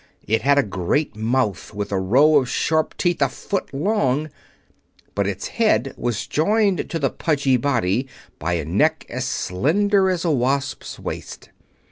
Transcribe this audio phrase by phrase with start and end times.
[0.27, 4.31] It had a great mouth, with a row of sharp teeth a foot long;
[5.13, 8.07] but its head was joined to the pudgy body
[8.39, 11.51] by a neck as slender as a wasp's waist.